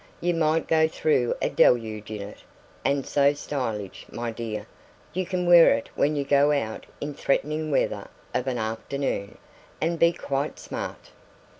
[0.19, 2.39] "You might go through a deluge in it.
[2.83, 4.65] And so stylish, my dear!
[5.13, 9.37] You can wear it when you go out in threatening weather of an afternoon,
[9.79, 11.11] and be quite smart."